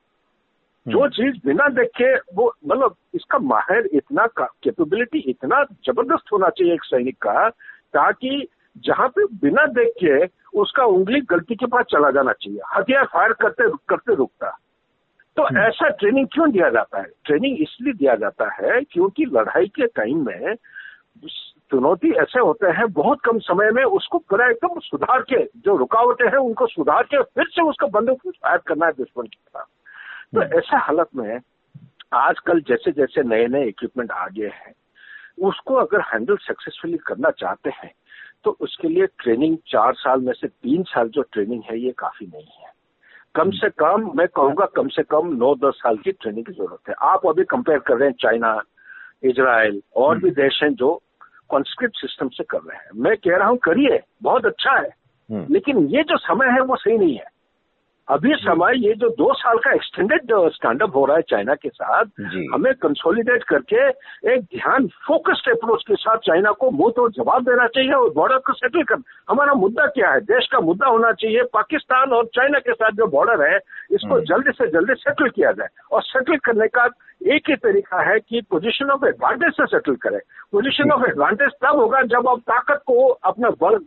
जो 0.87 0.99
हम्म। 0.99 1.09
चीज़ 1.09 1.35
बिना 1.45 1.67
देखे 1.67 2.15
वो 2.15 2.55
मतलब 2.67 2.95
इसका 3.13 3.37
माहिर 3.37 3.89
इतना 3.93 4.27
कैपेबिलिटी 4.27 5.19
इतना 5.19 5.63
ज़बरदस्त 5.63 6.31
होना 6.31 6.49
चाहिए 6.49 6.73
एक 6.73 6.83
सैनिक 6.83 7.17
का 7.17 7.49
ताकि 7.93 8.47
जहाँ 8.77 9.07
पे 9.07 9.25
बिना 9.25 9.65
देख 9.65 9.93
के 10.03 10.25
उसका 10.59 10.85
उंगली 10.85 11.21
गलती 11.21 11.55
के 11.55 11.65
पास 11.65 11.85
चला 11.85 12.11
जाना 12.11 12.31
चाहिए। 12.31 12.59
हथियार 12.75 13.05
फायर 13.05 13.33
करते 13.33 13.69
करते 13.69 14.15
रुकता। 14.15 14.57
तो 15.37 15.43
हम्म। 15.43 15.59
ऐसा 15.59 15.89
ट्रेनिंग 15.91 16.27
क्यों 16.27 16.51
दिया 16.51 16.69
जाता 16.69 16.99
है 16.99 17.07
ट्रेनिंग 17.25 17.61
इसलिए 17.61 17.93
दिया 17.93 18.15
जाता 18.15 18.49
है 18.53 18.81
क्योंकि 18.83 19.25
लड़ाई 19.27 19.67
के 19.69 19.87
टाइम 19.93 20.25
में 20.25 20.55
चुनौती 21.71 22.11
ऐसे 22.13 22.39
होते 22.39 22.71
हैं 22.71 22.91
बहुत 22.93 23.19
कम 23.21 23.39
समय 23.41 23.69
में 23.71 23.83
उसको 23.83 24.17
पूरा 24.19 24.49
एकदम 24.49 24.79
सुधार 24.81 25.21
के 25.23 25.43
जो 25.59 25.75
रुकावटें 25.77 26.25
हैं 26.25 26.37
उनको 26.39 26.67
सुधार 26.67 27.03
के 27.03 27.21
फिर 27.23 27.47
से 27.47 27.61
उसका 27.61 27.87
बंदूक 27.89 28.27
फायर 28.27 28.57
करना 28.67 28.85
है 28.85 28.91
दुश्मन 28.93 29.25
की 29.25 29.37
तरफ़ 29.37 29.67
तो 30.33 30.41
हम्म। 30.41 30.57
ऐसे 30.57 30.77
हालत 30.77 31.09
में 31.15 31.39
आजकल 32.15 32.59
जैसे 32.61 32.91
जैसे 32.91 33.23
नए 33.25 33.47
नए 33.47 33.67
इक्विपमेंट 33.67 34.11
आ 34.11 34.27
गए 34.29 34.51
हैं 34.55 34.73
उसको 35.43 35.75
अगर 35.75 36.01
हैंडल 36.03 36.37
सक्सेसफुली 36.41 36.97
करना 37.07 37.29
चाहते 37.35 37.69
हैं 37.73 37.91
तो 38.45 38.51
उसके 38.61 38.87
लिए 38.87 39.05
ट्रेनिंग 39.19 39.57
चार 39.67 39.93
साल 39.95 40.21
में 40.21 40.33
से 40.33 40.47
तीन 40.47 40.83
साल 40.85 41.09
जो 41.09 41.21
ट्रेनिंग 41.31 41.63
है 41.63 41.79
ये 41.79 41.91
काफ़ी 41.97 42.27
नहीं 42.27 42.63
है 42.63 42.73
कम 43.35 43.49
से 43.53 43.69
कम 43.75 44.11
मैं 44.15 44.27
कहूँगा 44.29 44.65
कम 44.75 44.87
से 44.89 45.03
कम 45.05 45.33
नौ 45.35 45.53
दस 45.57 45.77
साल 45.77 45.97
की 45.97 46.11
ट्रेनिंग 46.13 46.45
की 46.45 46.53
ज़रूरत 46.53 46.89
है 46.89 46.95
आप 47.05 47.25
अभी 47.27 47.43
कंपेयर 47.45 47.79
कर 47.79 47.97
रहे 47.97 48.09
हैं 48.09 48.15
चाइना 48.19 48.51
इजराइल 49.23 49.81
और 49.95 50.17
भी 50.17 50.27
हम्म। 50.27 50.41
देश 50.41 50.59
हैं 50.63 50.73
जो 50.73 50.91
कॉन्स्क्रिप्ट 51.49 51.97
सिस्टम 51.97 52.29
से 52.29 52.43
कर 52.45 52.59
रहे 52.59 52.77
हैं 52.77 53.03
मैं 53.03 53.15
कह 53.17 53.37
रहा 53.37 53.47
हूँ 53.47 53.57
करिए 53.63 53.99
बहुत 54.23 54.45
अच्छा 54.45 54.77
है 54.77 54.89
हम्म। 55.29 55.45
लेकिन 55.49 55.85
ये 55.87 56.03
जो 56.03 56.17
समय 56.19 56.51
है 56.51 56.61
वो 56.61 56.75
सही 56.77 56.97
नहीं 56.97 57.15
है 57.15 57.27
अभी 58.07 58.33
समय 58.35 58.73
ये 58.77 58.93
जो 58.93 59.09
दो 59.09 59.33
साल 59.33 59.57
का 59.57 59.71
एक्सटेंडेड 59.73 60.31
स्टैंडअप 60.53 60.95
हो 60.95 61.05
रहा 61.05 61.15
है 61.15 61.21
चाइना 61.21 61.53
के 61.55 61.69
साथ 61.69 62.05
हमें 62.53 62.73
कंसोलिडेट 62.73 63.43
करके 63.43 63.87
एक 64.33 64.41
ध्यान 64.41 64.87
फोकस्ड 65.07 65.49
अप्रोच 65.51 65.83
के 65.87 65.95
साथ 65.95 66.17
चाइना 66.17 66.51
को 66.51 66.69
मुँह 66.71 66.91
तो 66.95 67.09
जवाब 67.09 67.43
देना 67.43 67.67
चाहिए 67.67 67.91
और 67.91 68.09
बॉर्डर 68.13 68.37
को 68.37 68.53
सेटल 68.53 68.83
कर 68.83 69.01
हमारा 69.29 69.53
मुद्दा 69.53 69.85
क्या 69.85 70.11
है? 70.11 70.19
देश 70.21 70.47
का 70.51 70.59
मुद्दा 70.59 70.87
होना 70.87 71.11
चाहिए 71.11 71.43
पाकिस्तान 71.53 72.11
और 72.11 72.25
चाइना 72.25 72.59
के 72.59 72.73
साथ 72.73 72.91
जो 72.91 73.07
बॉर्डर 73.07 73.51
है 73.51 73.57
इसको 73.91 74.13
हम्म। 74.13 74.25
जल्दी 74.25 74.51
से 74.51 74.67
जल्दी 74.67 74.93
सेटल 74.93 75.29
किया 75.29 75.51
जाए। 75.51 75.67
और 75.91 76.01
सेटल 76.03 76.37
करने 76.45 76.67
का 76.67 76.85
एक 77.27 77.49
ही 77.49 77.55
तरीका 77.55 78.01
है 78.11 78.19
कि 78.19 78.41
पोजीशन 78.49 78.89
ऑफ़ 78.91 79.05
एडवांटेज 79.05 79.53
से 79.53 79.65
सेटल 79.65 79.95
करें। 79.95 80.19
पोजीशन 80.51 80.91
ऑफ़ 80.91 81.09
एडवांटेज 81.09 81.49
तब 81.65 81.75
होगा 81.75 82.01
जब 82.01 82.29
आप 82.29 82.39
ताकत 82.39 82.83
को 82.87 83.07
अपना 83.07 83.49
बल 83.49 83.79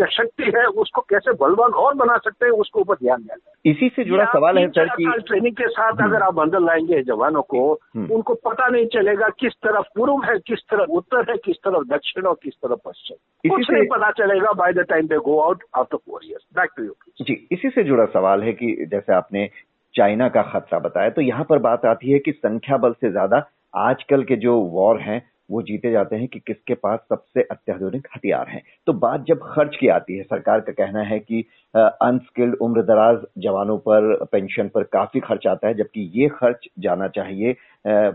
शक्ति 0.00 0.50
है 0.56 0.64
उसको 0.76 1.00
कैसे 1.02 1.32
बलवान 1.34 1.72
और 1.76 1.94
बना 1.94 2.16
सकते 2.16 2.46
हैं 2.46 2.52
उसके 2.54 2.80
ऊपर 2.80 2.94
ध्यान 2.96 3.22
जाए 3.22 3.70
इसी 3.70 3.88
से 3.88 4.04
जुड़ा 4.04 4.24
सवाल 4.26 4.58
है 4.58 4.66
सर 4.68 4.88
कि 4.90 5.06
ट्रेनिंग 5.22 5.54
के 5.54 5.68
साथ 5.68 5.92
हम्म। 5.92 6.04
अगर 6.04 6.22
आप 6.22 6.38
अंदर 6.40 6.60
लाएँगे 6.60 7.02
जवानों 7.02 7.42
को 7.44 7.72
हम्म। 7.72 8.14
उनको 8.14 8.34
पता 8.42 8.68
नहीं 8.68 8.86
चलेगा 8.86 9.28
किस 9.38 9.52
तरफ़ 9.62 9.86
पूर्व 9.96 10.24
है 10.24 10.38
किस 10.46 10.62
तरफ़ 10.70 10.90
उत्तर 10.92 11.30
है 11.30 11.36
किस 11.44 11.56
तरफ़ 11.58 11.86
दक्षिण 11.88 12.26
और 12.26 12.38
किस 12.42 12.54
तरफ़ 12.56 12.80
पश्चिम 12.84 13.50
कुछ 13.50 13.70
नहीं 13.70 13.86
पता 13.88 14.10
चलेगा 14.18 14.52
by 14.54 14.72
the 14.72 14.86
time 14.88 15.06
they 15.06 15.18
go 15.22 15.38
out 15.40 15.64
after 15.76 15.96
four 15.96 16.20
years 16.24 16.46
back 16.54 16.70
to 16.76 16.84
you 16.84 16.94
जी 17.20 17.46
इसी 17.52 17.70
से 17.70 17.84
जुड़ा 17.84 18.06
सवाल 18.12 18.42
है 18.42 18.52
कि 18.52 18.74
जैसे 18.90 19.14
आपने 19.14 19.48
चाइना 19.94 20.28
का 20.28 20.42
खतरा 20.42 20.78
बताया 20.78 21.10
तो 21.10 21.20
यहाँ 21.22 21.44
पर 21.44 21.58
बात 21.62 21.84
आती 21.86 22.12
है 22.12 22.18
कि 22.18 22.32
संख्या 22.32 22.76
बल 22.76 22.92
से 22.92 23.10
ज़्यादा 23.10 23.44
आजकल 23.80 24.22
के 24.22 24.36
जो 24.36 24.56
वॉर 24.70 25.00
हैं 25.00 25.20
वो 25.50 25.62
जीते 25.62 25.90
जाते 25.92 26.16
हैं 26.16 26.28
कि 26.28 26.38
किसके 26.38 26.74
पास 26.74 26.98
सबसे 27.08 27.42
अत्याधुनिक 27.42 28.08
हथियार 28.16 28.48
हैं। 28.48 28.62
तो 28.86 28.92
बात 28.92 29.24
जब 29.28 29.40
खर्च 29.42 29.76
की 29.76 29.88
आती 29.88 30.16
है, 30.16 30.22
सरकार 30.22 30.60
का 30.60 30.72
कहना 30.72 31.02
है 31.02 31.18
कि 31.18 31.44
अनस्किल्ड 31.76 32.54
उम्र 32.54 32.82
दराज 32.82 33.18
जवानों 33.38 33.78
पर 33.78 34.24
पेंशन 34.32 34.68
पर 34.68 34.82
काफ़ी 34.82 35.20
खर्च 35.20 35.46
आता 35.46 35.68
है, 35.68 35.74
जबकि 35.74 36.10
ये 36.14 36.28
खर्च 36.28 36.68
जाना 36.78 37.08
चाहिए 37.08 37.52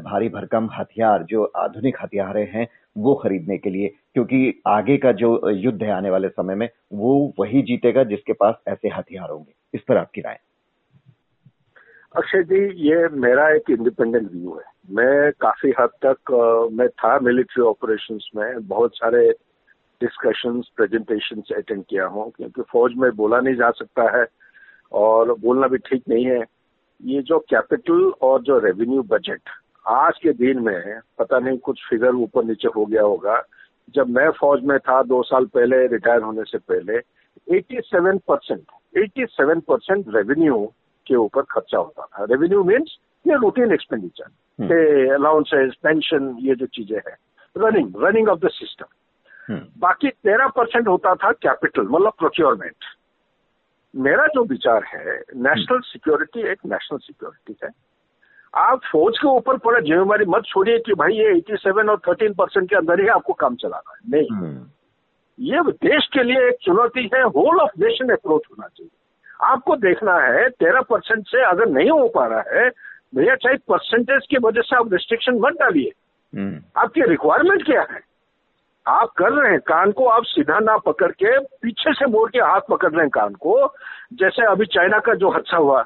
भारी 0.03 0.29
भरकम 0.29 0.69
हथियार, 0.73 1.23
जो 1.23 1.43
आधुनिक 1.43 1.97
हथियार 2.01 2.37
हैं, 2.37 2.67
वो 2.97 3.15
खरीदने 3.15 3.57
के 3.57 3.69
लिए। 3.69 3.93
क्योंकि 4.13 4.61
आगे 4.67 4.97
का 4.97 5.11
जो 5.11 5.49
युद्ध 5.49 5.83
है 5.83 5.91
आने 5.91 6.09
वाले 6.09 6.29
समय 6.29 6.55
में, 6.55 6.69
वो 6.93 7.33
वही 7.39 7.61
जीतेगा 7.61 8.03
जिसके 8.03 8.33
पास 8.33 8.55
ऐसे 8.67 8.89
हथियार 8.89 9.29
होंगे। 9.29 9.53
इस 9.73 9.81
पर 9.81 9.97
आपकी 9.97 10.21
राय। 10.21 10.39
अक्षय 12.15 12.43
जी, 12.43 12.59
ये 12.89 13.07
मेरा 13.13 13.47
एक 13.55 13.69
इंडिपेंडेंट 13.69 14.29
व्यू 14.31 14.53
है। 14.55 14.63
मैं 14.95 15.31
काफ़ी 15.41 15.73
हद 15.79 15.89
तक 16.05 16.31
मैं 16.73 16.87
था 16.89 17.17
मिलिट्री 17.19 17.63
ऑपरेशंस 17.63 18.29
में, 18.35 18.67
बहुत 18.67 18.95
सारे 18.95 19.29
डिस्कशंस 20.01 20.69
प्रेजेंटेशंस 20.75 21.51
अटेंड 21.57 21.83
किया 21.89 22.05
हूँ, 22.05 22.29
क्योंकि 22.31 22.61
फौज 22.71 22.93
में 22.97 23.09
बोला 23.15 23.39
नहीं 23.39 23.55
जा 23.55 23.69
सकता 23.71 24.03
है 24.17 24.25
और 24.91 25.33
बोलना 25.39 25.67
भी 25.67 25.77
ठीक 25.79 26.03
नहीं 26.09 26.25
है। 26.25 26.43
ये 27.01 27.21
जो 27.21 27.39
कैपिटल 27.49 28.01
और 28.21 28.41
जो 28.43 28.59
रेवेन्यू 28.59 29.03
बजट 29.09 29.49
आज 29.85 30.17
के 30.23 30.33
दिन 30.35 30.59
में 30.59 30.99
पता 31.19 31.39
नहीं 31.39 31.57
कुछ 31.59 31.85
फिगर 31.89 32.15
ऊपर 32.15 32.43
नीचे 32.45 32.67
हो 32.75 32.85
गया 32.85 33.03
होगा। 33.03 33.41
जब 33.95 34.09
मैं 34.09 34.29
फौज 34.39 34.63
में 34.63 34.77
था, 34.79 35.01
दो 35.03 35.21
साल 35.23 35.45
पहले 35.45 35.85
रिटायर 35.87 36.21
होने 36.21 36.43
से 36.43 36.57
पहले 36.59 36.99
87 37.51 38.19
percent 38.27 38.97
eighty 38.97 39.25
seven 39.27 39.59
percent 39.69 40.05
revenue 40.15 40.65
के 41.07 41.15
ऊपर 41.15 41.41
खर्चा 41.41 41.77
होता 41.77 42.07
था। 42.13 42.23
रेवेन्यू 42.23 42.63
मीन्स 42.63 42.97
ये 43.27 43.33
रूटीन 43.33 43.73
एक्सपेंडिचर 43.73 45.13
अलाउंसेस 45.13 45.73
पेंशन 45.83 46.37
ये 46.39 46.55
जो 46.55 46.65
चीज़ें 46.65 46.97
हैं। 46.97 47.17
Running 47.57 47.93
running 47.97 48.29
of 48.29 48.39
the 48.39 48.47
system 48.47 48.85
बाकी 49.77 50.09
तेरह 50.09 50.47
परसेंट 50.47 50.87
होता 50.87 51.15
था 51.15 51.31
कैपिटल 51.31 51.81
मतलब 51.81 52.13
प्रोक्योरमेंट 52.19 52.75
मेरा 53.95 54.27
जो 54.27 54.43
विचार 54.43 54.83
है 54.83 55.17
नेशनल 55.35 55.79
सिक्योरिटी 55.79 56.39
hmm. 56.39 56.49
एक 56.49 56.57
नेशनल 56.65 56.97
सिक्योरिटी 56.97 57.59
है। 57.63 57.69
आप 58.55 58.81
फौज 58.91 59.17
के 59.17 59.27
ऊपर 59.27 59.57
पूरा 59.57 59.79
जिम्मेवारी 59.79 60.25
मत 60.25 60.43
छोड़िए 60.45 60.79
कि 60.79 60.93
भाई 60.93 61.13
ये 61.13 61.33
87 61.33 61.89
और 61.89 62.01
13 62.09 62.33
परसेंट 62.37 62.69
के 62.69 62.75
अंदर 62.75 63.01
ही 63.01 63.07
आपको 63.07 63.33
काम 63.33 63.55
चलाना 63.55 63.93
है। 63.95 63.99
नहीं। 64.09 64.55
hmm. 64.55 64.69
ये 65.39 65.61
देश 65.89 66.09
के 66.13 66.23
लिए 66.23 66.47
एक 66.47 66.55
चुनौती 66.61 67.09
है। 67.13 67.23
होल 67.23 67.59
ऑफ़ 67.59 67.71
नेशन 67.79 68.09
अप्रोच 68.09 68.41
होना 68.51 68.67
चाहिए। 68.67 68.96
आपको 69.41 69.75
देखना 69.75 70.15
है 70.15 70.49
तेरह 70.49 70.81
परसेंट 70.81 71.27
से 71.27 71.43
अगर 71.43 71.65
नहीं 71.65 71.89
हो 71.89 72.07
पा 72.07 72.25
रहा 72.25 72.43
है 72.53 72.69
भैया 73.15 73.35
चाहे 73.35 73.57
परसेंटेज 73.57 74.27
की 74.29 74.37
वजह 74.37 74.61
से 74.61 74.75
आप 74.75 74.93
रिस्ट्रिक्शन 74.93 75.33
मत 75.33 75.53
डालिए। 75.53 75.91
हम्म। 76.35 76.61
आपकी 76.77 77.01
रिक्वायरमेंट 77.01 77.65
क्या 77.65 77.81
है? 77.81 77.99
आप 78.87 79.09
कर 79.17 79.31
रहे 79.31 79.51
हैं 79.51 79.59
कान 79.59 79.91
को 79.91 80.05
आप 80.05 80.23
सीधा 80.23 80.59
ना 80.59 80.77
पकड़ 80.77 81.11
के 81.11 81.39
पीछे 81.39 81.93
से 81.93 82.05
मोड़ 82.05 82.31
के 82.31 82.39
हाथ 82.39 82.61
पकड़ 82.69 82.91
रहे 82.91 83.01
हैं 83.01 83.09
कान 83.09 83.33
को। 83.33 83.73
जैसे 84.13 84.45
अभी 84.45 84.65
चाइना 84.65 84.99
का 84.99 85.13
जो 85.13 85.29
हादसा 85.29 85.57
हुआ 85.57 85.85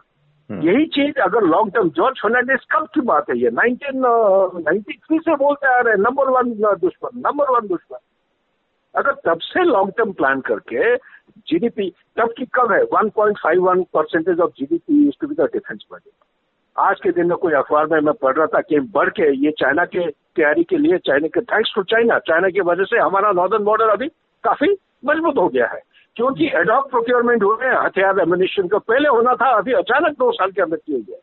हम्म। 0.49 0.61
यही 0.61 0.85
चीज़ 0.85 1.19
अगर 1.19 1.41
लॉन्ग 1.41 1.73
टर्म 1.73 1.89
जॉर्ज 1.89 2.19
फर्नांडिस 2.23 2.65
कब 2.71 2.87
की 2.93 3.01
बात 3.01 3.29
है 3.29 3.37
ये? 3.37 3.49
नाइनटीन 3.49 4.01
नाइनटी 4.65 4.93
थ्री 4.93 5.19
से 5.19 5.35
बोलते 5.35 5.67
आ 5.67 5.79
रहे 5.79 5.93
हैं 5.93 5.99
नंबर 5.99 6.29
वन 6.29 6.53
दुश्मन 6.77 7.21
नंबर 7.27 7.51
वन 7.51 7.67
दुश्मन। 7.67 7.97
अगर 8.95 9.11
तब 9.11 9.39
से 9.39 9.63
लॉन्ग 9.63 9.93
टर्म 9.97 10.11
प्लान 10.11 10.41
करके 10.41 10.95
जीडीपी 11.37 11.93
तब 12.17 12.33
की 12.37 12.45
कम 12.45 12.73
है। 12.73 12.83
1.51 12.83 13.83
percentage 13.83 14.39
of 14.39 14.51
GDP 14.51 15.11
to 15.21 15.27
be 15.27 15.35
the 15.35 15.41
defence 15.41 15.85
budget 15.93 16.11
आज 16.77 16.99
के 17.03 17.11
दिन 17.11 17.27
में 17.27 17.37
कोई 17.37 17.53
अखबार 17.53 17.87
में 17.87 17.99
मैं 17.99 18.13
पढ़ 18.13 18.35
रहा 18.35 18.45
था 18.45 18.61
कि 18.61 18.79
बढ़ 18.79 19.09
के 19.09 19.45
ये 19.45 19.51
चाइना 19.51 19.85
के 19.85 20.11
तैयारी 20.11 20.63
के 20.63 20.77
लिए 20.77 20.97
चाइना 20.97 21.27
के 21.27 21.41
थैंक्स 21.41 21.71
टू 21.75 21.83
चाइना 21.83 22.19
चाइना 22.19 22.49
की 22.49 22.61
वजह 22.61 22.83
से 22.83 22.97
हमारा 22.97 23.31
नॉर्दर्न 23.31 23.63
बॉर्डर 23.63 23.85
अभी 23.85 24.07
काफ़ी 24.43 24.77
मज़बूत 25.05 25.37
हो 25.37 25.47
गया 25.47 25.67
है। 25.67 25.81
क्योंकि 26.15 26.51
एडॉक 26.55 26.89
प्रोक्योरमेंट 26.89 27.43
हो 27.43 27.49
हुए, 27.49 27.67
हथियार 27.67 28.19
एमिनेशन 28.19 28.67
का 28.67 28.77
पहले 28.77 29.09
होना 29.09 29.33
था, 29.33 29.57
अभी 29.57 29.73
अचानक 29.73 30.11
दो 30.11 30.31
साल 30.31 30.51
के 30.51 30.61
अंदर 30.61 30.77
किए 30.77 30.99
गए 30.99 31.21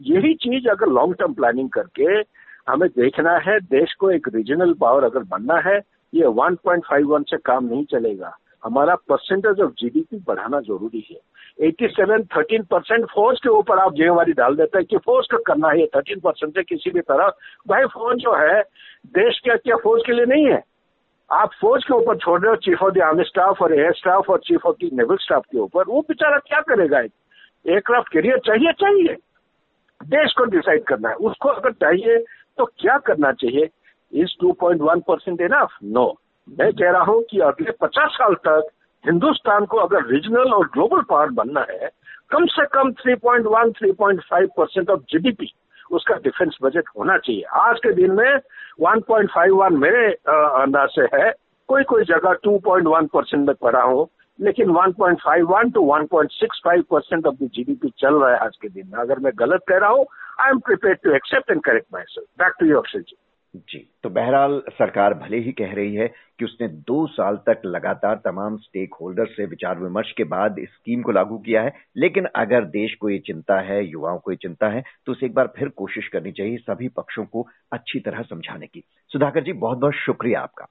यही 0.00 0.34
चीज़ 0.34 0.68
अगर 0.68 0.86
लॉन्ग 0.86 1.14
टर्म 1.14 1.32
प्लानिंग 1.32 1.70
करके 1.70 2.40
हमें 2.72 2.88
देखना 2.88 3.32
है, 3.32 3.60
देश 3.60 3.94
को 3.94 4.10
एक 4.10 4.28
रीजनल 4.34 4.72
पावर 4.72 5.04
अगर 5.04 5.18
बनना 5.18 5.56
है, 5.56 5.80
ये 6.14 6.24
1.51 6.24 7.22
से 7.22 7.36
काम 7.36 7.64
नहीं 7.64 7.84
चलेगा। 7.84 8.36
हमारा 8.64 8.94
परसेंटेज 8.94 9.60
ऑफ़ 9.60 9.70
जीडीपी 9.70 10.24
बढ़ाना 10.26 10.60
ज़रूरी 10.60 11.06
है। 11.10 11.16
87 11.68 12.22
13 12.22 12.64
परसेंट 12.70 13.04
फोर्स 13.04 13.38
के 13.38 13.48
ऊपर 13.48 13.78
आप 13.78 13.94
जिम्मेवारी 13.94 14.32
डाल 14.32 14.56
देते 14.56 14.78
हैं 14.78 14.86
कि 14.86 14.96
फोर्स 14.96 15.26
का 15.30 15.38
करना 15.46 15.68
है 15.68 15.86
13 15.86 16.20
परसेंट 16.20 16.54
से 16.54 16.62
किसी 16.62 16.90
भी 16.90 17.00
तरह। 17.00 17.32
भाई 17.68 17.84
फ़ोन 17.84 18.16
जो 18.16 18.34
है, 18.34 18.62
देश 19.06 19.38
के 19.38 19.56
क्या 19.56 19.76
फोर्स 19.76 20.02
के 20.06 20.12
लिए 20.12 20.24
नहीं 20.24 20.46
है। 20.46 20.62
आप 21.32 21.50
फौज 21.60 21.84
के 21.84 21.94
ऊपर 21.94 22.16
छोड़ 22.16 22.40
रहे 22.40 22.50
हो 22.50 22.56
chief 22.56 22.82
of 22.82 22.94
the 22.94 22.98
army 22.98 23.24
staff 23.24 23.62
और 23.62 23.74
एयर 23.74 23.92
स्टाफ 23.92 24.30
और 24.30 24.38
chief 24.38 24.66
of 24.66 24.76
the 24.84 24.90
naval 24.92 25.16
staff 25.16 25.44
के 25.52 25.58
ऊपर। 25.58 25.84
वो 25.88 26.00
बेचारा 26.00 26.38
क्या 26.38 26.60
करेगा? 26.60 26.98
एयरक्राफ्ट 27.00 28.12
कैरियर 28.12 28.38
चाहिए 28.38 28.72
चाहिए। 28.72 29.16
देश 30.06 30.32
को 30.32 30.44
डिसाइड 30.44 30.84
करना 30.84 31.08
है। 31.08 31.14
उसको 31.14 31.48
अगर 31.48 31.72
चाहिए 31.72 32.18
तो 32.58 32.64
क्या 32.64 32.98
करना 32.98 33.32
चाहिए? 33.32 33.68
इज़ 34.12 34.44
2.1 34.44 35.00
परसेंट 35.00 35.40
इनफ 35.40 35.68
नो 35.84 36.20
मैं 36.58 36.72
कह 36.72 36.90
रहा 36.90 37.02
हूँ 37.02 37.22
कि 37.30 37.38
अगले 37.38 37.70
50 37.82 38.14
साल 38.14 38.34
तक 38.46 38.68
हिंदुस्तान 39.04 39.64
को 39.64 39.78
अगर 39.78 40.06
रीजनल 40.06 40.52
और 40.52 40.66
ग्लोबल 40.66 41.02
पावर 41.10 41.30
बनना 41.30 41.60
है, 41.70 41.88
कम 42.30 42.46
से 42.46 42.64
कम 42.66 42.90
3.1 43.02 43.72
3.5 43.78 44.48
परसेंट 44.56 44.90
ऑफ़ 44.90 45.00
जीडीपी 45.10 45.52
उसका 45.90 46.14
डिफेंस 46.24 46.58
बजट 46.62 46.88
होना 46.98 47.16
चाहिए। 47.18 47.42
आज 47.60 47.78
के 47.78 47.92
दिन 47.92 48.12
में 48.12 48.40
1.51 48.80 49.78
मेरे 49.78 50.06
अंदाज 50.26 50.88
से 50.88 51.06
है। 51.14 51.30
कोई 51.68 51.82
कोई 51.84 52.04
जगह 52.04 52.34
2.1 52.46 53.08
परसेंट 53.14 53.46
में 53.46 53.54
पड़ा 53.62 53.82
हो, 53.82 54.08
लेकिन 54.38 54.70
1.51 54.70 55.72
to 55.74 55.86
1.65 55.86 56.82
percent 56.90 57.26
of 57.26 57.34
the 57.34 57.50
GDP 57.54 57.92
चल 57.98 58.14
रहा 58.14 58.30
है 58.30 58.38
आज 58.38 58.56
के 58.62 58.68
दिन 58.68 58.86
में। 58.86 59.00
अगर 59.00 59.18
मैं 59.18 59.32
गलत 59.38 59.64
कह 59.68 59.78
रहा 59.78 59.90
हूँ 59.90 60.06
I 60.40 60.50
am 60.50 60.58
prepare 60.66 60.94
to 61.04 61.14
accept 61.14 61.50
and 61.50 61.62
correct 61.62 61.86
myself 62.08 62.28
back 62.38 62.54
to 62.60 62.66
you 62.66 62.78
Akshay 62.78 62.98
ji 62.98 63.16
ji 63.54 63.78
तो 64.02 64.08
बहरहाल 64.08 64.60
सरकार 64.70 65.14
भले 65.14 65.38
ही 65.38 65.52
कह 65.52 65.72
रही 65.74 65.94
है 65.94 66.06
कि 66.38 66.44
उसने 66.44 66.68
दो 66.68 67.06
साल 67.06 67.36
तक 67.48 67.62
लगातार 67.66 68.20
तमाम 68.24 68.56
स्टेक 68.56 68.94
होल्डर 69.00 69.26
से 69.26 69.46
विचार 69.46 69.78
विमर्श 69.78 70.12
के 70.16 70.24
बाद 70.24 70.58
इस 70.58 70.68
स्कीम 70.68 71.02
को 71.02 71.12
लागू 71.12 71.38
किया 71.38 71.62
है, 71.62 71.72
लेकिन 71.96 72.26
अगर 72.36 72.64
देश 72.66 72.94
को 72.94 73.10
ये 73.10 73.18
चिंता 73.18 73.60
है, 73.60 73.84
युवाओं 73.86 74.18
को 74.18 74.30
ये 74.30 74.36
चिंता 74.36 74.68
है 74.68 74.82
तो 75.06 75.12
उसे 75.12 75.26
एक 75.26 75.34
बार 75.34 75.52
फिर 75.56 75.68
कोशिश 75.68 76.08
करनी 76.08 76.32
चाहिए 76.32 76.56
सभी 76.58 76.88
पक्षों 76.88 77.24
को 77.24 77.46
अच्छी 77.72 78.00
तरह 78.00 78.22
समझाने 78.22 78.66
की। 78.66 78.84
सुधाकर 79.10 79.44
जी 79.44 79.52
बहुत 79.54 79.78
बहुत 79.78 79.94
शुक्रिया 79.96 80.40
आपका। 80.40 80.66